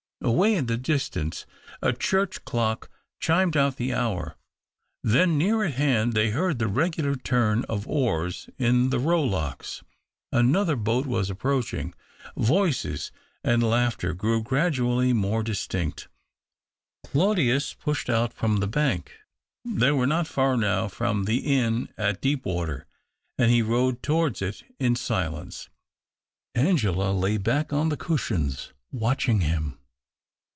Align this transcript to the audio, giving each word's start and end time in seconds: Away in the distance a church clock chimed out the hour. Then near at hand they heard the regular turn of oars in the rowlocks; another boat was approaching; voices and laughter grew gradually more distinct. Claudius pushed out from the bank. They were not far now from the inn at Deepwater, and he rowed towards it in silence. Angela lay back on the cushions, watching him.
Away 0.23 0.53
in 0.53 0.67
the 0.67 0.77
distance 0.77 1.47
a 1.81 1.93
church 1.93 2.45
clock 2.45 2.91
chimed 3.19 3.57
out 3.57 3.77
the 3.77 3.91
hour. 3.91 4.37
Then 5.01 5.35
near 5.35 5.63
at 5.63 5.73
hand 5.73 6.13
they 6.13 6.29
heard 6.29 6.59
the 6.59 6.67
regular 6.67 7.15
turn 7.15 7.65
of 7.65 7.87
oars 7.87 8.47
in 8.59 8.91
the 8.91 8.99
rowlocks; 8.99 9.83
another 10.31 10.75
boat 10.75 11.07
was 11.07 11.31
approaching; 11.31 11.95
voices 12.37 13.11
and 13.43 13.63
laughter 13.63 14.13
grew 14.13 14.43
gradually 14.43 15.11
more 15.11 15.41
distinct. 15.41 16.07
Claudius 17.03 17.73
pushed 17.73 18.07
out 18.07 18.31
from 18.31 18.57
the 18.57 18.67
bank. 18.67 19.11
They 19.65 19.89
were 19.89 20.05
not 20.05 20.27
far 20.27 20.55
now 20.55 20.87
from 20.87 21.25
the 21.25 21.37
inn 21.39 21.89
at 21.97 22.21
Deepwater, 22.21 22.85
and 23.39 23.49
he 23.49 23.63
rowed 23.63 24.03
towards 24.03 24.43
it 24.43 24.61
in 24.79 24.95
silence. 24.95 25.69
Angela 26.53 27.11
lay 27.11 27.37
back 27.37 27.73
on 27.73 27.89
the 27.89 27.97
cushions, 27.97 28.71
watching 28.91 29.39
him. 29.41 29.79